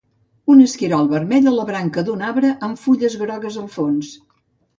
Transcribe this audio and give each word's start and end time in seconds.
Un 0.51 0.61
esquirol 0.63 1.09
vermell 1.11 1.49
a 1.51 1.53
la 1.57 1.65
branca 1.67 2.05
d'un 2.07 2.25
arbre 2.31 2.55
amb 2.69 2.83
fulles 2.87 3.19
grogues 3.25 3.61
al 3.65 3.71
fons. 3.77 4.11